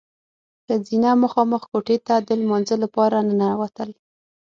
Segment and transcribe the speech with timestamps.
[0.65, 3.89] ښځینه مخامخ کوټې ته د لمانځه لپاره ننوتل.